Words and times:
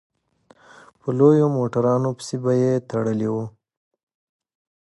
په 0.99 1.07
لویو 1.17 1.47
موټرانو 1.57 2.09
پسې 2.17 2.35
به 2.43 2.51
يې 2.61 2.73
تړلي 2.89 3.29
وو. 3.33 3.45